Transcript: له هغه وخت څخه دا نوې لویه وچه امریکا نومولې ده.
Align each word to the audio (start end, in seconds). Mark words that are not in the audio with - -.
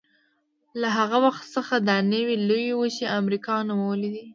له 0.81 0.87
هغه 0.97 1.17
وخت 1.25 1.43
څخه 1.55 1.75
دا 1.89 1.97
نوې 2.11 2.35
لویه 2.49 2.75
وچه 2.81 3.05
امریکا 3.19 3.55
نومولې 3.69 4.09
ده. 4.15 4.23